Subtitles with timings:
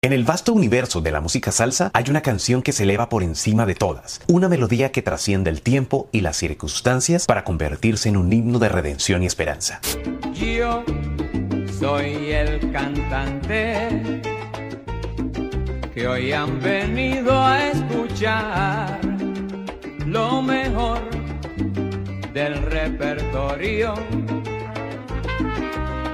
[0.00, 3.24] En el vasto universo de la música salsa hay una canción que se eleva por
[3.24, 8.16] encima de todas, una melodía que trasciende el tiempo y las circunstancias para convertirse en
[8.16, 9.80] un himno de redención y esperanza.
[10.34, 10.84] Yo
[11.80, 14.20] soy el cantante
[15.92, 19.00] que hoy han venido a escuchar
[20.06, 21.00] lo mejor
[22.32, 23.94] del repertorio.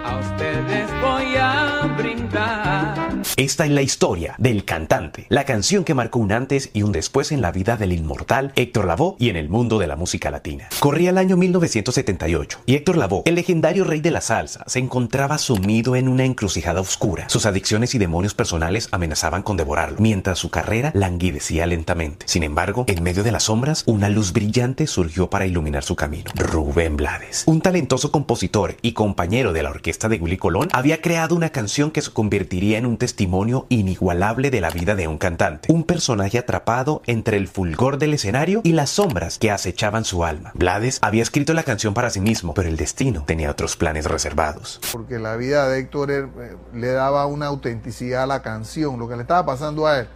[0.05, 3.05] A ustedes voy a brindar
[3.37, 7.33] esta es la historia del cantante, la canción que marcó un antes y un después
[7.33, 10.69] en la vida del inmortal Héctor Lavoe y en el mundo de la música latina.
[10.79, 15.39] Corría el año 1978 y Héctor Lavoe, el legendario rey de la salsa, se encontraba
[15.39, 17.29] sumido en una encrucijada oscura.
[17.29, 22.27] Sus adicciones y demonios personales amenazaban con devorarlo, mientras su carrera languidecía lentamente.
[22.29, 26.31] Sin embargo, en medio de las sombras, una luz brillante surgió para iluminar su camino.
[26.37, 31.35] Rubén Blades, un talentoso compositor y compañero de la orquesta de Willy Colón, había creado
[31.35, 35.19] una canción que se convertiría en un testimonio testimonio inigualable de la vida de un
[35.19, 40.25] cantante, un personaje atrapado entre el fulgor del escenario y las sombras que acechaban su
[40.25, 40.51] alma.
[40.55, 44.81] Blades había escrito la canción para sí mismo, pero el destino tenía otros planes reservados.
[44.93, 46.27] Porque la vida de Héctor eh,
[46.75, 50.09] le daba una autenticidad a la canción, lo que le estaba pasando a él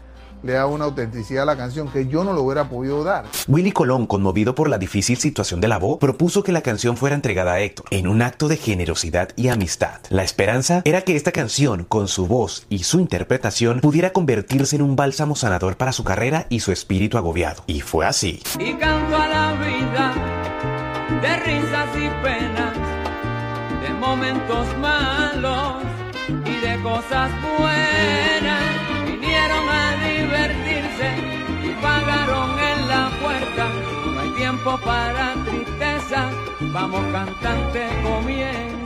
[0.43, 3.25] le da una autenticidad a la canción que yo no lo hubiera podido dar.
[3.47, 7.17] Willy Colón, conmovido por la difícil situación de la voz, propuso que la canción fuera
[7.17, 10.01] entregada a Héctor en un acto de generosidad y amistad.
[10.11, 14.83] La esperanza era que esta canción, con su voz y su interpretación, pudiera convertirse en
[14.83, 17.63] un bálsamo sanador para su carrera y su espíritu agobiado.
[17.67, 18.43] Y fue así.
[18.59, 20.15] Y canto a la vida
[21.21, 22.75] de risas y penas,
[23.83, 25.83] de momentos malos
[26.45, 28.63] y de cosas buenas.
[29.07, 29.88] Vinieron a
[30.21, 31.09] divertirse
[31.65, 33.69] y pagaron en la puerta.
[34.13, 36.31] No hay tiempo para tristeza,
[36.61, 38.79] vamos cantante, comienza.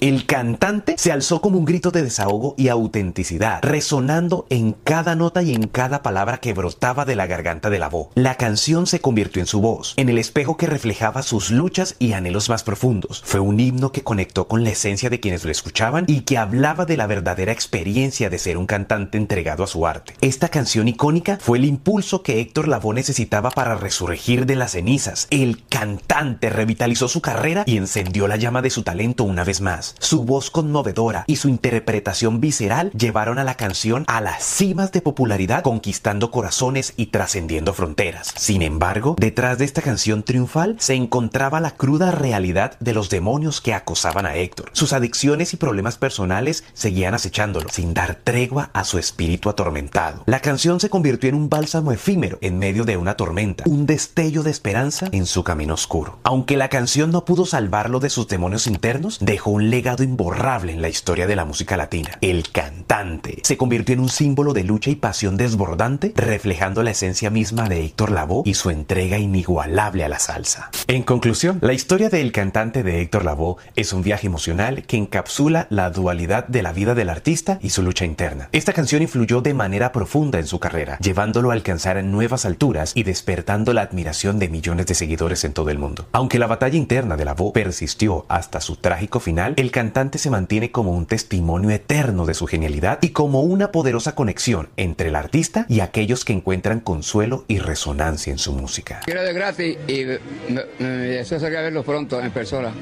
[0.00, 5.42] El cantante se alzó como un grito de desahogo y autenticidad, resonando en cada nota
[5.42, 8.08] y en cada palabra que brotaba de la garganta de la voz.
[8.14, 12.12] La canción se convirtió en su voz, en el espejo que reflejaba sus luchas y
[12.12, 13.22] anhelos más profundos.
[13.24, 16.84] Fue un himno que conectó con la esencia de quienes lo escuchaban y que hablaba
[16.84, 20.14] de la verdadera experiencia de ser un cantante entregado a su arte.
[20.20, 25.26] Esta canción icónica fue el impulso que Héctor Lavoe necesitaba para resurgir de las cenizas.
[25.30, 29.94] El cantante revitalizó su carrera y encendió la llama de su talento una vez más.
[30.00, 35.00] Su voz conmovedora y su interpretación visceral llevaron a la canción a las cimas de
[35.00, 38.34] popularidad, conquistando corazones y trascendiendo fronteras.
[38.36, 43.60] Sin embargo, detrás de esta canción triunfal se encontraba la cruda realidad de los demonios
[43.60, 44.70] que acosaban a Héctor.
[44.72, 50.24] Sus adicciones y problemas personales seguían acechándolo, sin dar tregua a su espíritu atormentado.
[50.26, 54.42] La canción se convirtió en un bálsamo efímero en medio de una tormenta, un destello
[54.42, 56.18] de esperanza en su camino oscuro.
[56.24, 60.80] Aunque la canción no pudo salvarlo de sus demonios internos, dejó un legado imborrable en
[60.80, 62.16] la historia de la música latina.
[62.22, 67.28] El cantante se convirtió en un símbolo de lucha y pasión desbordante, reflejando la esencia
[67.28, 70.70] misma de Héctor Lavoe y su entrega inigualable a la salsa.
[70.86, 75.66] En conclusión, la historia del cantante de Héctor Lavoe es un viaje emocional que encapsula
[75.68, 78.48] la dualidad de la vida del artista y su lucha interna.
[78.52, 83.02] Esta canción influyó de manera profunda en su carrera, llevándolo a alcanzar nuevas alturas y
[83.02, 86.08] despertando la admiración de millones de seguidores en todo el mundo.
[86.12, 90.70] Aunque la batalla interna de Lavoe persistió hasta su trágico final, el cantante se mantiene
[90.70, 95.66] como un testimonio eterno de su genialidad y como una poderosa conexión entre el artista
[95.68, 99.00] y aquellos que encuentran consuelo y resonancia en su música.
[99.04, 100.04] Quiero de gratis y
[100.52, 102.72] me, deseo verlos pronto en persona,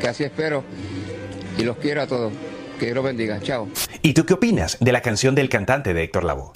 [0.00, 0.64] que así espero
[1.58, 2.32] y los quiero a todos.
[2.78, 3.40] Que Dios los bendiga.
[3.40, 3.68] Chao.
[4.02, 6.50] ¿Y tú qué opinas de la canción del cantante de Héctor Lavoe?